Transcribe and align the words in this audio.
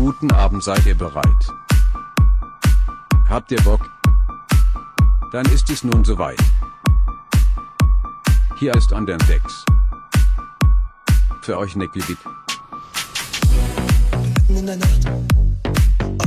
Guten 0.00 0.30
Abend, 0.30 0.62
seid 0.62 0.86
ihr 0.86 0.94
bereit? 0.94 1.52
Habt 3.28 3.50
ihr 3.50 3.60
Bock? 3.62 3.90
Dann 5.32 5.44
ist 5.46 5.68
es 5.70 5.82
nun 5.82 6.04
soweit. 6.04 6.38
Hier 8.60 8.76
ist 8.76 8.92
an 8.92 9.06
Decks. 9.06 9.64
Für 11.42 11.58
euch 11.58 11.74
Nicky 11.74 11.98
Beat. 11.98 12.18
Mitten 14.46 14.56
in 14.56 14.66
der 14.66 14.76
Nacht 14.76 15.08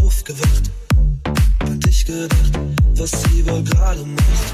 aufgewacht, 0.02 0.70
hab 1.62 1.80
dich 1.80 2.06
gedacht, 2.06 2.60
was 2.98 3.12
sie 3.24 3.46
wohl 3.48 3.64
gerade 3.64 4.04
macht. 4.04 4.54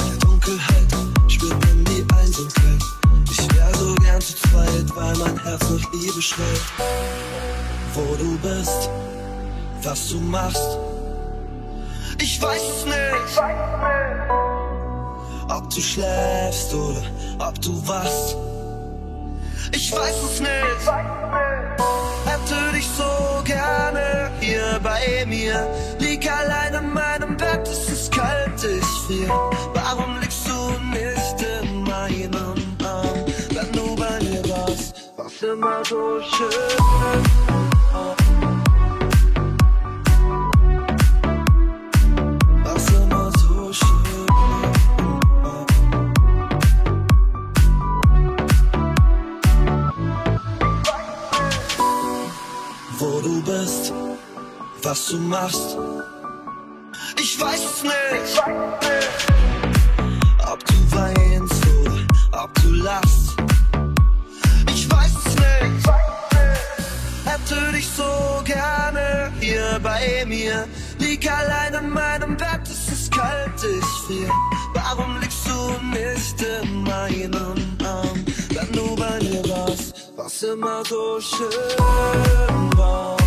In 0.00 0.10
der 0.10 0.18
Dunkelheit 0.18 0.96
spürt 1.28 1.52
man 1.52 1.84
die 1.84 2.04
Einsamkeit. 2.12 2.82
Ich 3.30 3.54
wär 3.54 3.72
so 3.76 3.94
gern 3.94 4.20
zu 4.20 4.34
zweit, 4.34 4.96
weil 4.96 5.16
mein 5.18 5.38
Herz 5.38 5.70
nach 5.70 5.92
Liebe 5.92 6.20
schreit. 6.20 6.60
Wo 7.94 8.16
du 8.16 8.36
bist, 8.38 8.90
was 9.84 10.08
du 10.08 10.18
machst, 10.18 10.78
ich 12.20 12.42
weiß 12.42 12.60
es 12.60 12.84
nicht. 12.84 13.40
Ob 15.48 15.70
du 15.70 15.80
schläfst 15.80 16.74
oder 16.74 17.02
ob 17.38 17.60
du 17.62 17.86
wachst, 17.86 18.36
ich 19.70 19.92
weiß 19.92 20.22
es 20.24 20.40
nicht. 20.40 20.50
Hätte 22.24 22.72
dich 22.74 22.88
so 22.88 23.44
gerne 23.44 24.28
hier 24.40 24.80
bei 24.82 25.24
mir. 25.26 25.64
Lieg 26.00 26.28
allein 26.28 26.74
in 26.74 26.92
meinem 26.92 27.36
Bett, 27.36 27.68
es 27.68 27.88
ist 27.88 28.10
kalt, 28.10 28.58
ich 28.64 28.84
frier. 29.06 29.28
Warum 29.72 30.18
liegst 30.20 30.48
du 30.48 30.80
nicht 30.90 31.62
in 31.62 31.84
meinem 31.84 32.34
Arm? 32.82 33.24
Wenn 33.50 33.72
du 33.72 33.94
bei 33.94 34.18
mir 34.20 34.42
warst, 34.48 35.12
war's 35.16 35.42
immer 35.42 35.84
so 35.84 36.20
schön. 36.20 36.78
War's 36.78 37.53
was 54.94 55.06
du 55.08 55.18
machst. 55.18 55.76
Ich 57.20 57.40
weiß 57.40 57.62
es 57.64 57.82
nicht, 57.82 58.42
ob 60.52 60.64
du 60.64 60.74
weinst 60.96 61.66
oder 61.80 62.44
ob 62.44 62.54
du 62.62 62.70
lachst. 62.74 63.34
Ich 64.72 64.88
weiß 64.88 65.12
es 65.26 65.34
nicht, 65.34 65.86
hätte 67.24 67.72
dich 67.72 67.88
so 67.88 68.40
gerne 68.44 69.32
hier 69.40 69.80
bei 69.82 70.24
mir. 70.26 70.68
Lieg 71.00 71.28
allein 71.28 71.74
in 71.74 71.90
meinem 71.90 72.36
Bett, 72.36 72.62
es 72.64 72.92
ist 72.92 73.10
kalt, 73.10 73.50
ich 73.58 74.06
frier. 74.06 74.30
Warum 74.74 75.18
liegst 75.20 75.44
du 75.48 75.58
nicht 75.88 76.40
in 76.62 76.84
meinem 76.84 77.56
Arm, 77.84 78.24
wenn 78.50 78.72
du 78.72 78.94
bei 78.94 79.18
mir 79.24 79.42
warst? 79.48 80.12
Was 80.14 80.40
immer 80.44 80.84
so 80.84 81.20
schön 81.20 82.78
war. 82.78 83.23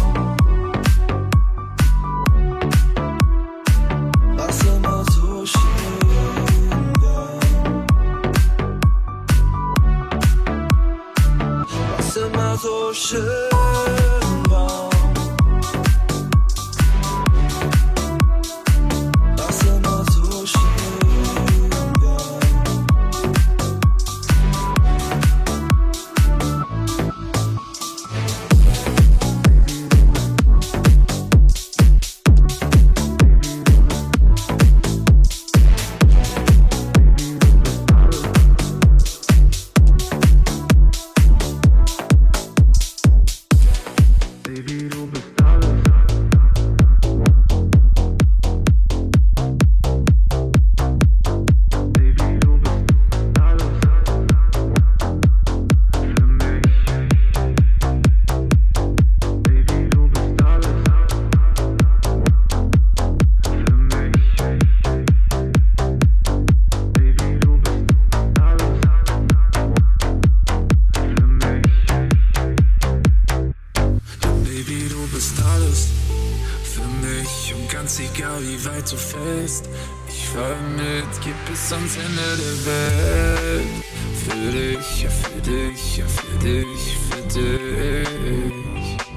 Immer 12.98 13.57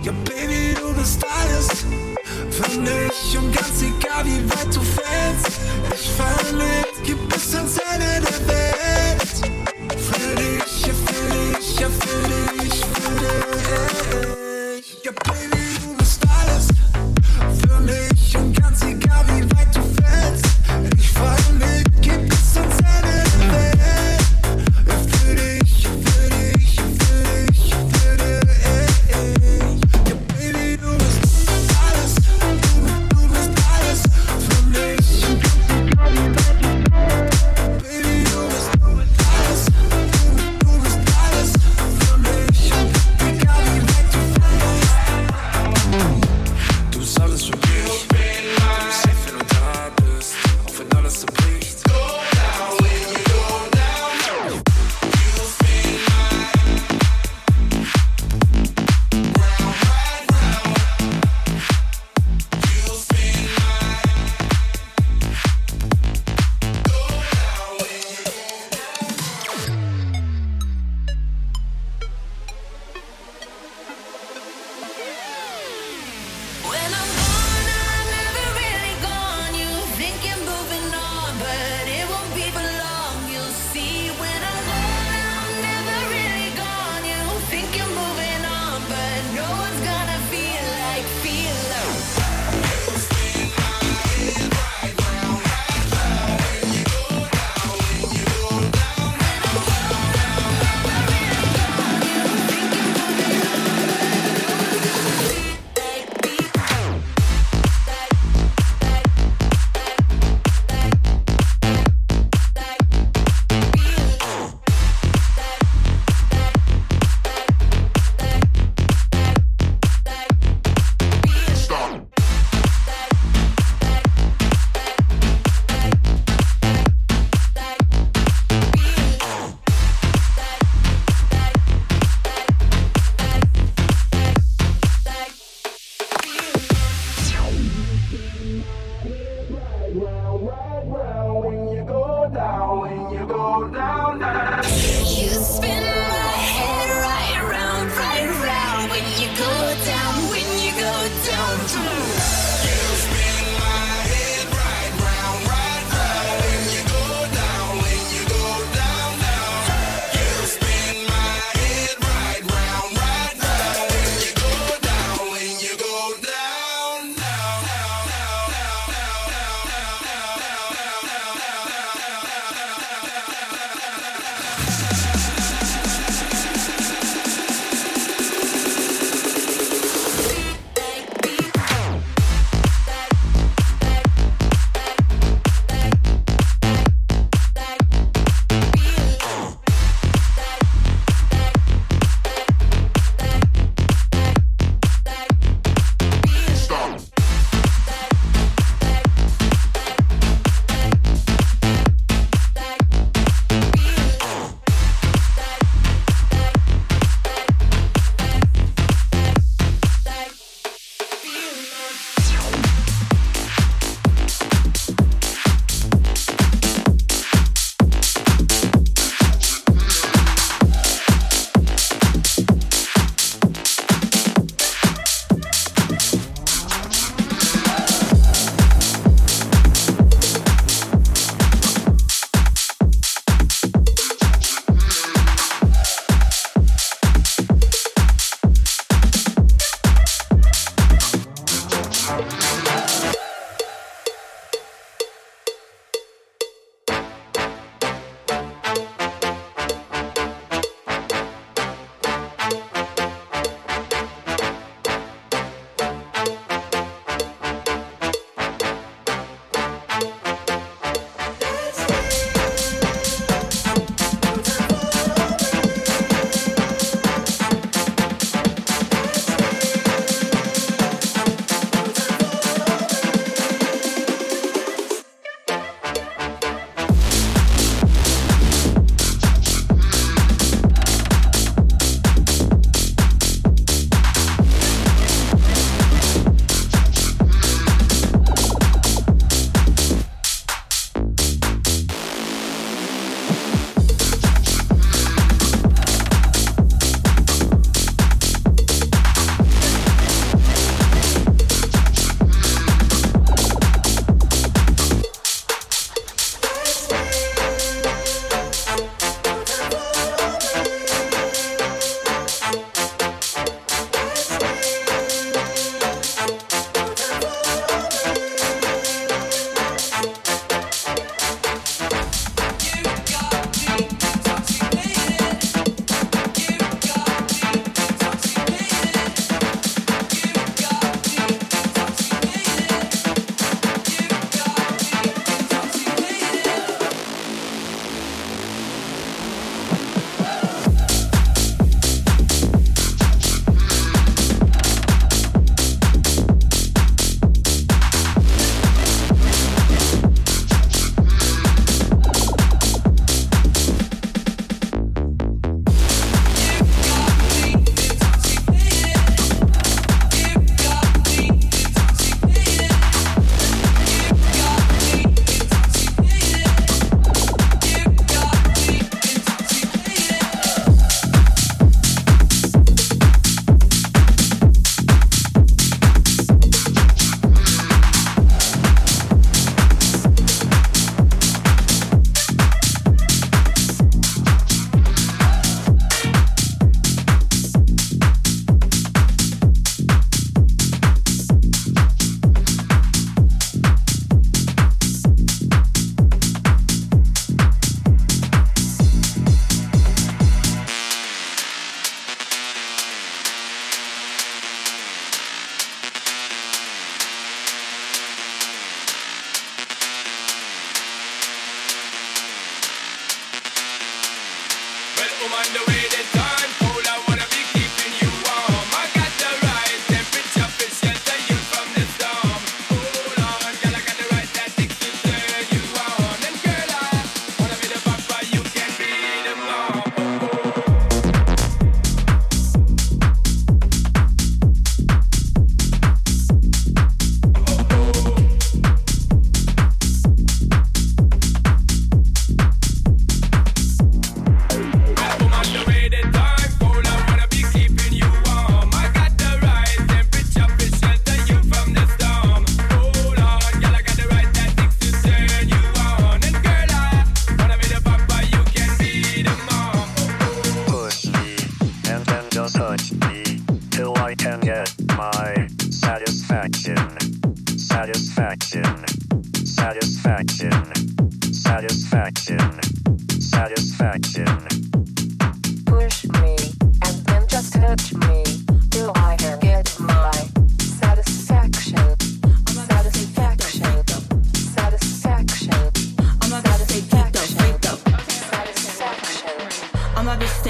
Ja 0.02 0.12
Baby, 0.24 0.74
du 0.74 0.92
bist 0.94 1.24
alles 1.24 1.84
für 2.50 2.80
mich 2.80 3.38
und 3.38 3.54
ganz 3.54 3.82
egal 3.82 4.24
wie 4.24 4.50
weit 4.50 4.74
du 4.74 4.80
fällst, 4.80 5.60
ich 5.94 6.10
mit, 6.52 7.04
gib 7.04 7.28
bis 7.28 7.54
ans 7.54 7.78
Ende 7.78 8.26
der 8.26 8.48
Welt. 8.48 9.59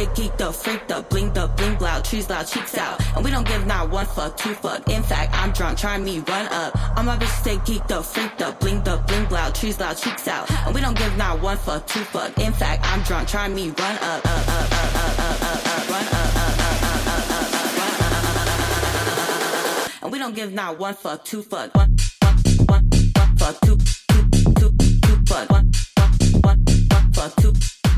Say 0.01 0.07
geeked 0.15 0.41
up, 0.41 0.55
freaked 0.55 0.91
up, 0.93 1.11
blinked 1.11 1.37
up, 1.37 1.57
blink 1.57 1.81
loud, 1.81 2.05
trees 2.05 2.29
loud, 2.31 2.47
cheeks 2.47 2.77
out. 2.77 3.01
And 3.15 3.25
we 3.25 3.31
don't 3.31 3.47
give 3.47 3.67
not 3.67 3.91
one 3.91 4.07
fuck, 4.07 4.37
two 4.37 4.55
fuck. 4.55 4.89
In 4.89 5.03
fact, 5.03 5.35
I'm 5.35 5.53
drunk, 5.53 5.79
trying 5.79 6.05
me 6.05 6.21
run 6.21 6.47
up. 6.47 6.73
I'm 6.97 7.09
a 7.09 7.17
bitch 7.17 7.43
say 7.45 7.57
geeked 7.59 7.91
up, 7.91 8.05
freaked 8.05 8.41
up, 8.43 8.61
blinked 8.61 8.89
up, 8.89 9.07
blink 9.07 9.31
loud, 9.31 9.55
trees 9.55 9.79
loud, 9.79 9.97
cheeks 9.97 10.27
out. 10.29 10.51
And 10.67 10.75
we 10.75 10.81
don't 10.81 10.97
give 10.97 11.17
not 11.17 11.41
one 11.43 11.57
fuck, 11.59 11.87
two 11.87 12.05
fuck. 12.05 12.39
In 12.39 12.53
fact, 12.53 12.85
I'm 12.85 13.03
drunk, 13.03 13.29
trying 13.29 13.55
me 13.55 13.71
run 13.71 13.97
up, 13.97 14.25
up, 14.25 14.49
up, 14.49 14.49
up, 14.49 14.95
up, 14.97 15.19
up, 15.21 15.43
up, 15.43 15.67
up, 15.67 15.91
run 15.91 16.07
up, 16.07 16.37
up, 16.37 16.41
up, 16.41 16.81
up, 16.81 17.11
up, 17.11 17.35
up, 17.37 17.55
up, 17.55 17.79
run 17.79 17.95
up, 18.01 18.21
up, 18.23 19.85
up. 19.85 20.03
And 20.03 20.13
we 20.13 20.19
don't 20.19 20.35
give 20.35 20.53
not 20.53 20.79
one 20.79 20.95
fuck, 20.95 21.25
two 21.25 21.43
fuck, 21.43 21.75
one, 21.75 21.97
one, 22.23 22.37
one, 22.67 22.89
one 23.17 23.37
fuck, 23.37 23.61
two, 23.61 23.77
two, 23.77 24.25
two, 24.59 24.71
two 25.03 25.17
fuck, 25.27 25.51
one, 25.51 25.71
one, 25.99 26.13
one, 26.43 26.65
one 26.91 27.13
fuck, 27.13 27.37
two, 27.37 27.53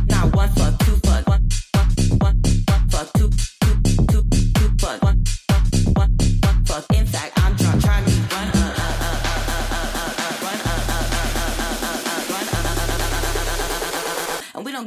not 0.09 0.35
one 0.35 0.49
fuck, 0.51 0.82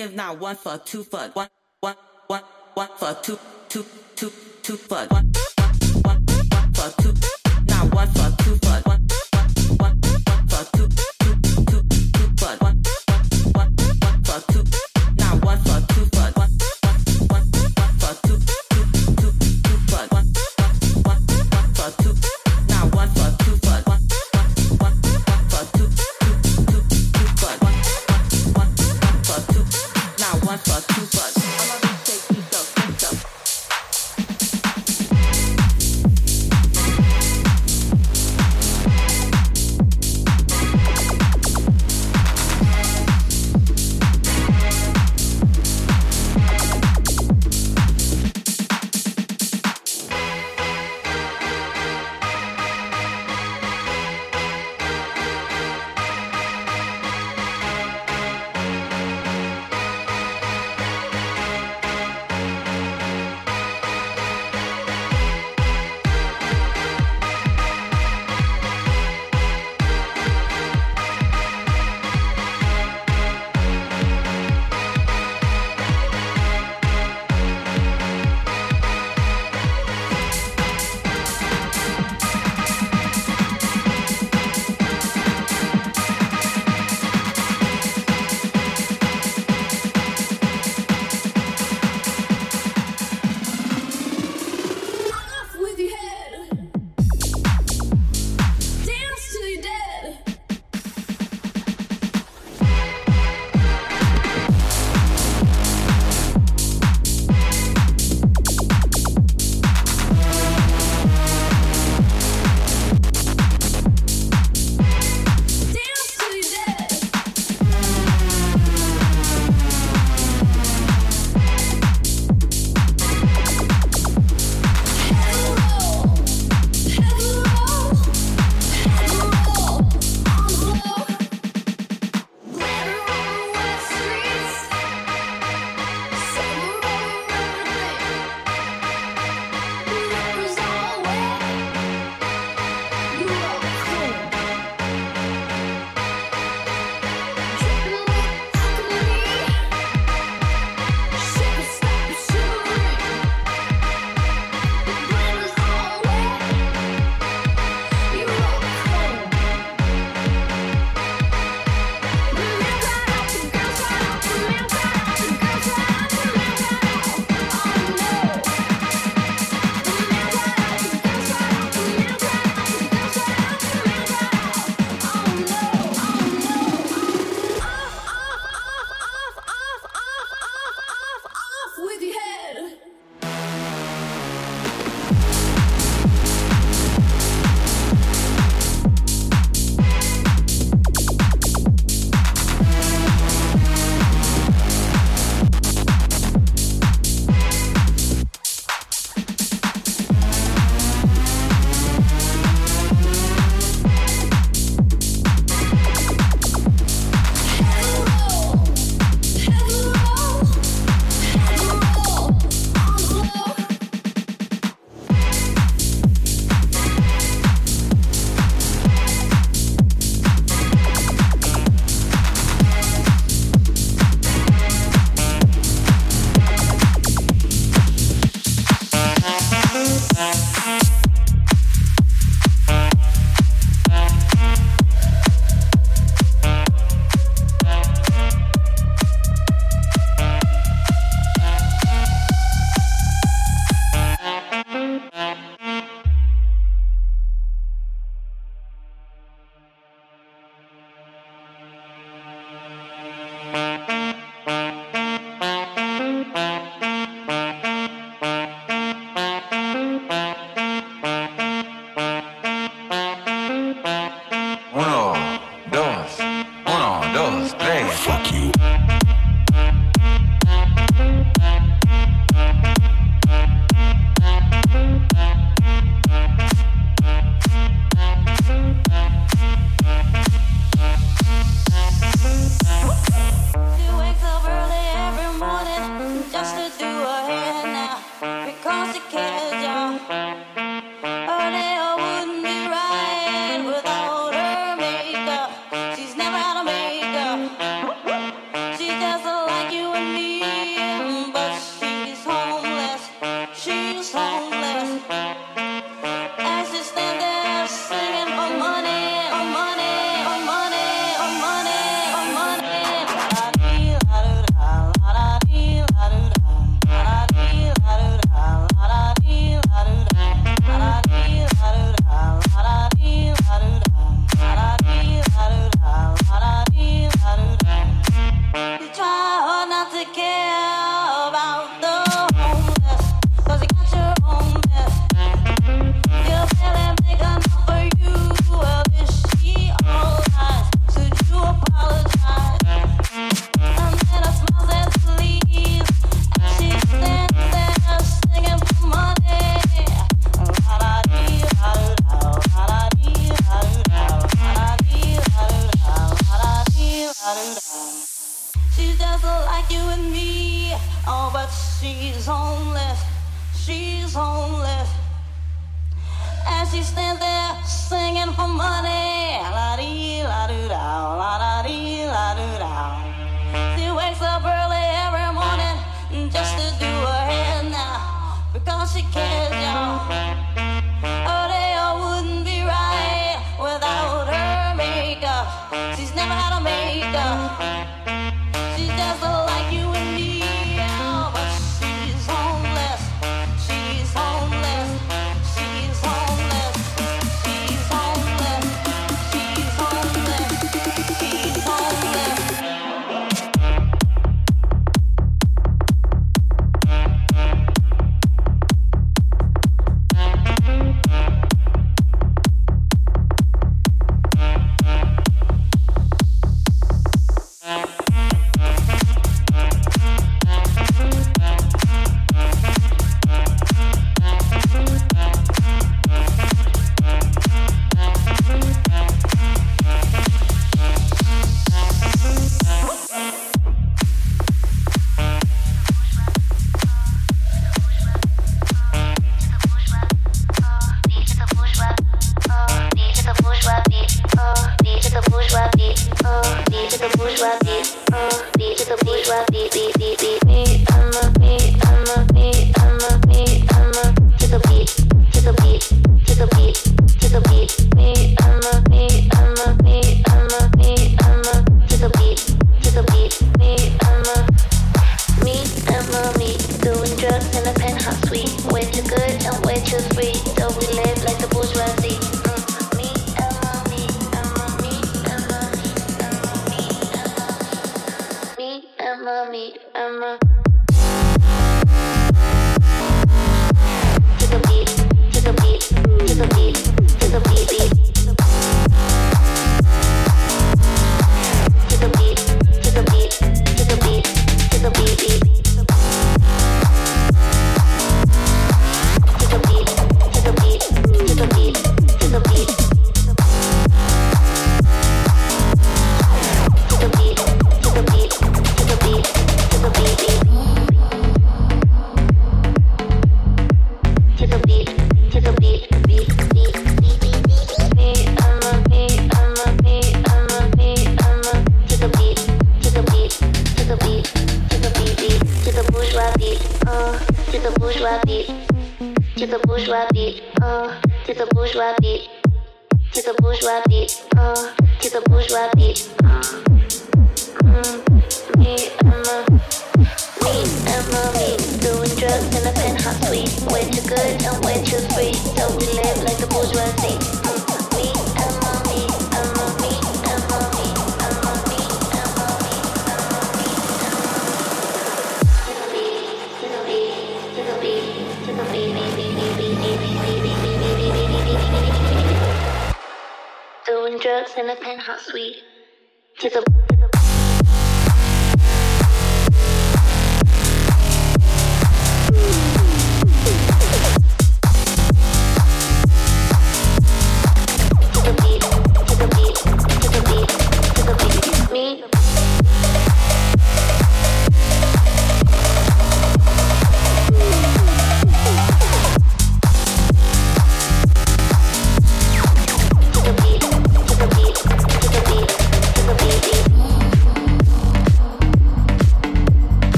give 0.00 0.14
not 0.14 0.40
one 0.40 0.56
fuck, 0.56 0.86
two 0.86 1.04
fuck, 1.04 1.36
one, 1.36 1.48
one, 1.80 1.94
one, 2.26 2.42
one 2.72 2.88
fuck, 2.96 3.22
two, 3.22 3.38
two, 3.68 3.84
two, 4.16 4.32
two 4.62 4.78
fuck, 4.78 5.10
one, 5.10 5.30
one, 6.00 6.24
one 6.24 6.72
fuck, 6.72 6.96
two, 7.02 7.12
not 7.66 7.94
one 7.94 8.08
fuck, 8.08 8.38
two 8.38 8.56
fuck, 8.62 8.86
one, 8.86 8.96
one, 8.96 8.99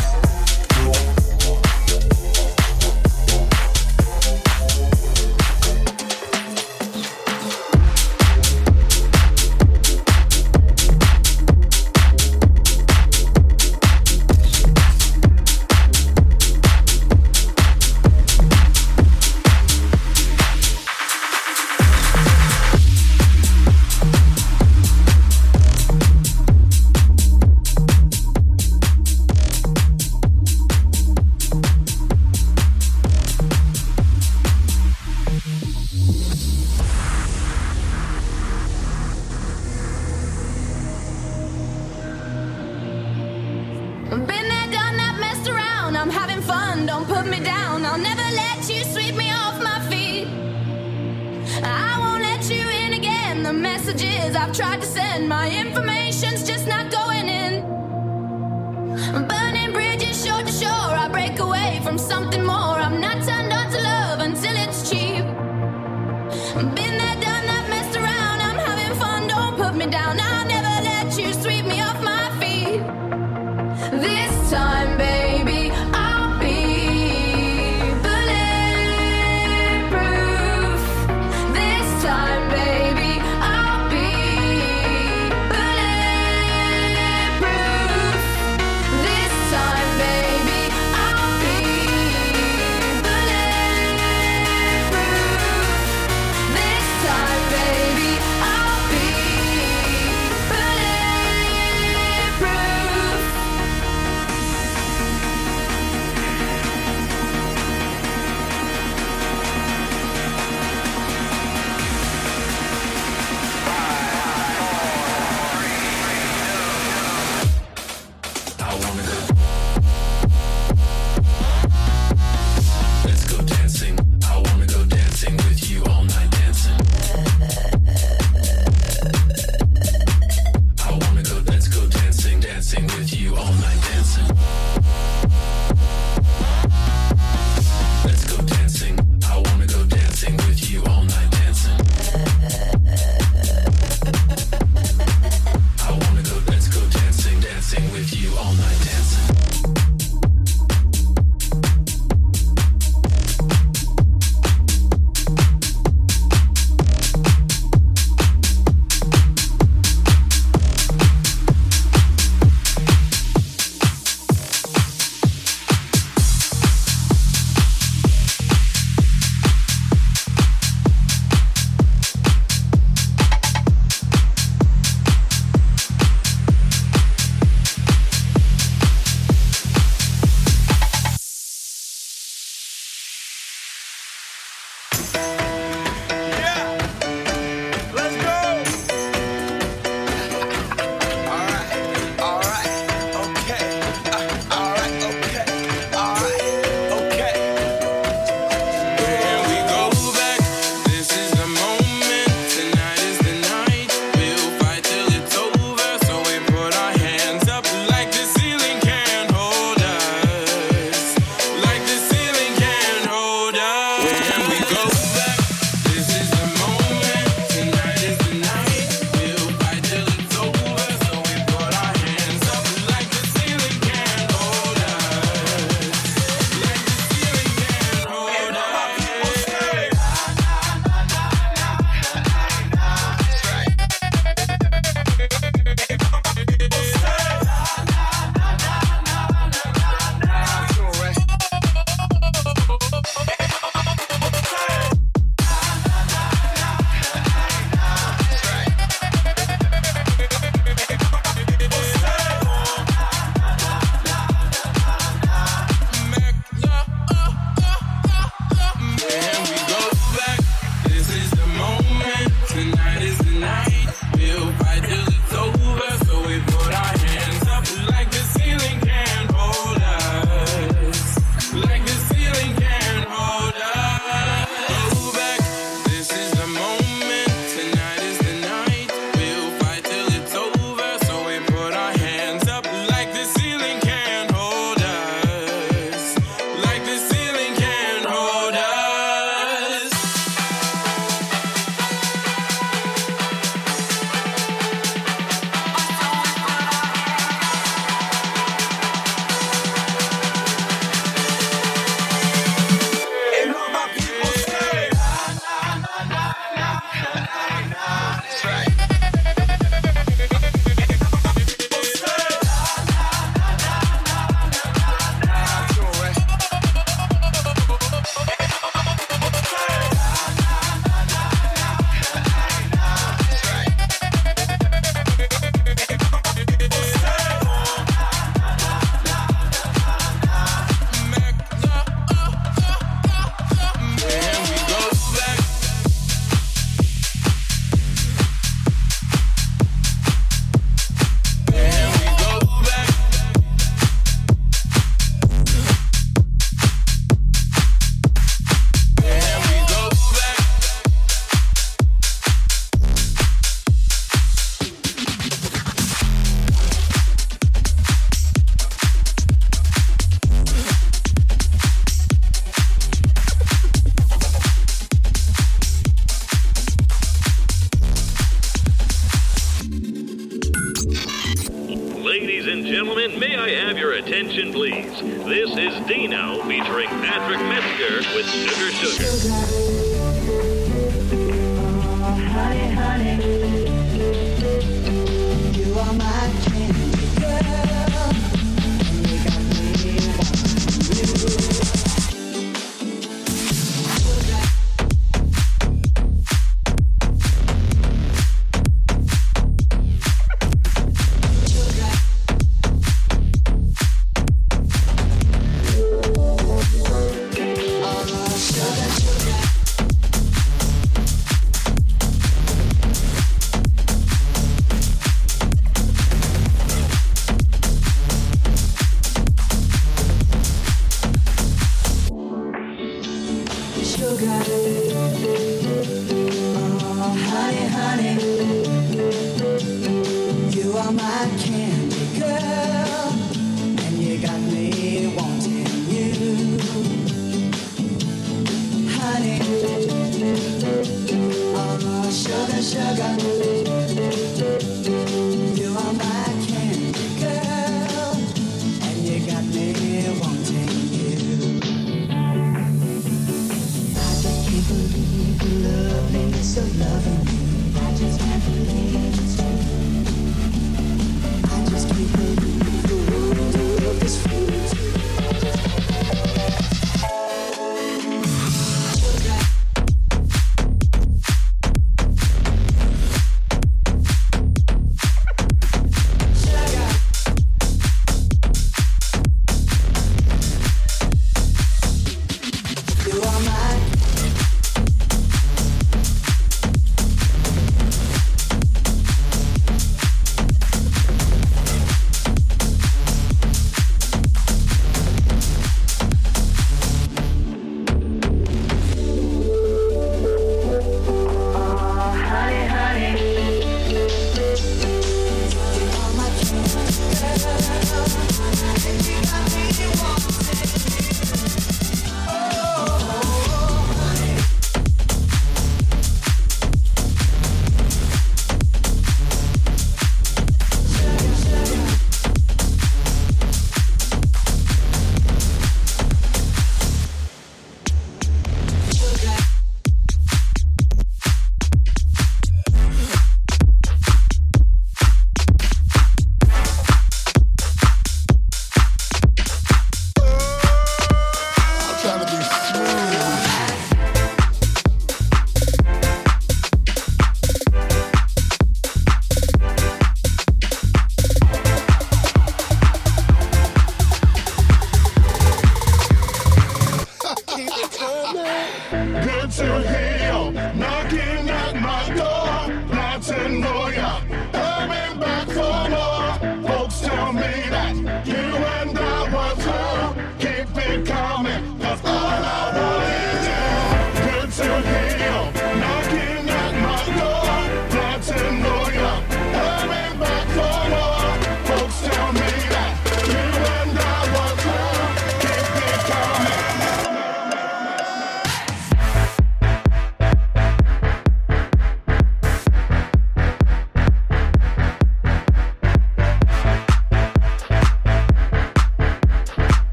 Yeah. 0.00 0.29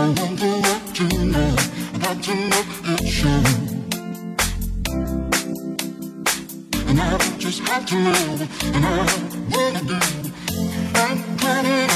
I 0.00 0.08
wonder 0.08 0.52
what 0.66 0.98
you 0.98 1.08
know 1.26 1.54
About 1.94 2.26
And 6.88 7.00
I 7.00 7.18
just 7.36 7.60
have 7.68 7.84
to 7.84 7.94
know 7.96 8.48
And 8.76 8.86
I 8.86 8.96
wanna 9.52 9.82
do. 9.84 10.00
I'm 10.94 11.18
planning 11.36 11.89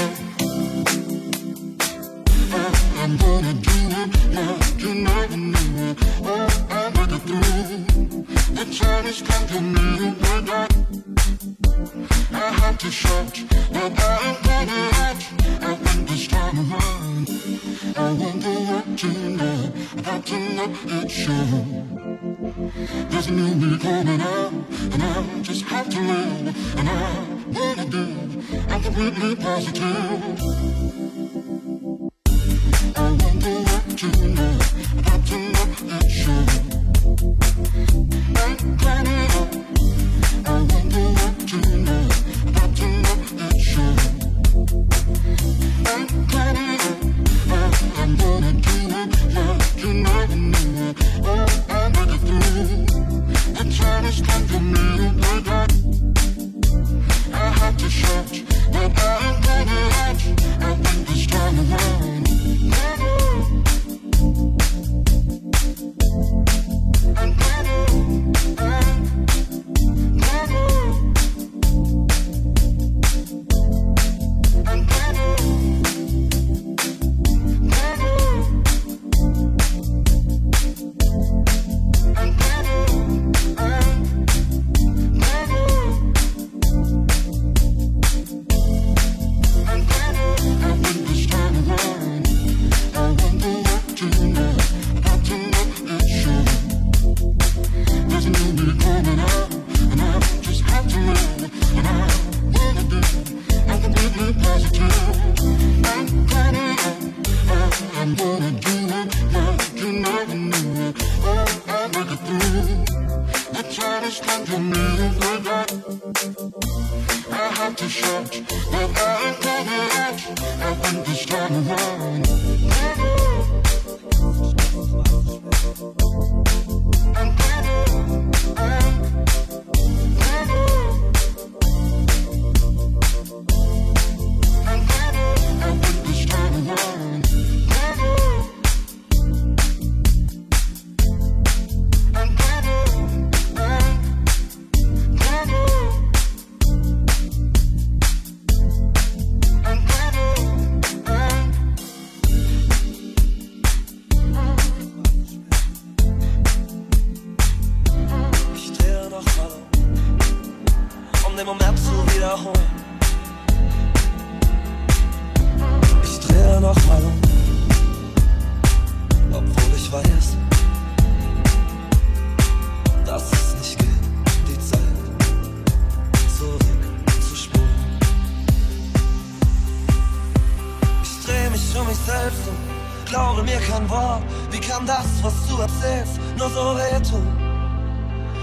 mich 181.94 182.06
selbst 182.06 182.48
und 182.48 183.06
glaube 183.06 183.42
mir 183.42 183.60
kein 183.60 183.88
Wort. 183.88 184.22
Wie 184.50 184.58
kann 184.58 184.86
das, 184.86 185.06
was 185.22 185.34
du 185.48 185.60
erzählst, 185.60 186.20
nur 186.36 186.48
so 186.50 186.76
wehtun? 186.76 187.26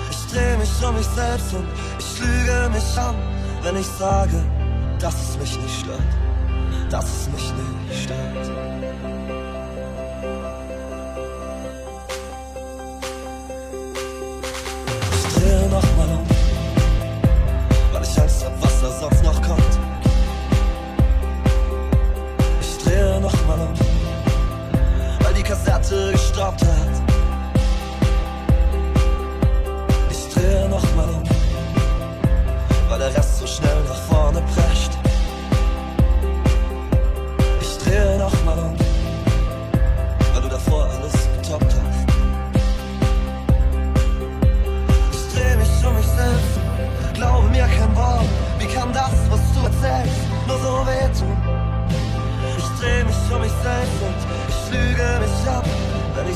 Ich 0.09 0.31
dreh 0.31 0.57
mich 0.57 0.69
um 0.85 0.95
mich 0.95 1.07
selbst 1.07 1.53
und 1.53 1.67
ich 1.99 2.19
lüge 2.19 2.69
mich 2.73 2.97
an, 2.97 3.15
wenn 3.63 3.75
ich 3.75 3.87
sage, 3.87 4.43
dass 4.99 5.15
es 5.15 5.37
mich 5.37 5.57
nicht 5.57 5.79
stört, 5.81 5.99
dass 6.89 7.05
es 7.05 7.29
mich 7.29 7.53
nicht 7.89 8.03
stört. 8.03 8.70
Füße 25.91 26.11
gestoppt 26.13 26.63
hat. 26.63 26.80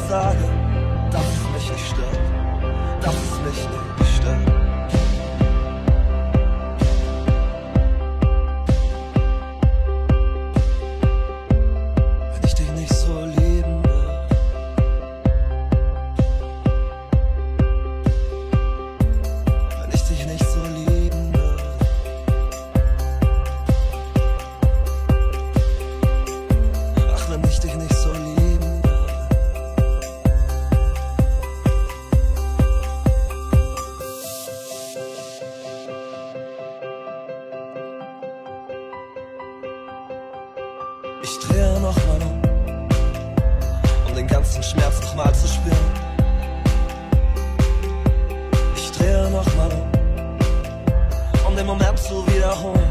sage, 0.08 0.38
dass 1.12 1.22
es 1.22 1.50
mich 1.54 1.72
nicht 1.72 1.88
stört, 1.88 2.20
dass 3.02 3.16
es 3.16 3.40
mich 3.40 3.70
nicht 3.70 3.95
Schmerz 44.66 45.00
nochmal 45.02 45.34
zu 45.36 45.48
spüren. 45.48 45.78
Ich 48.76 48.92
drehe 48.92 49.30
nochmal 49.30 49.70
um, 49.72 51.48
um 51.48 51.56
den 51.56 51.68
Moment 51.68 52.00
zu 52.00 52.26
wiederholen. 52.28 52.85